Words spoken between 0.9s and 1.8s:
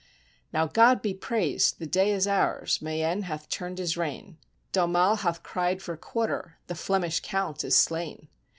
be praised,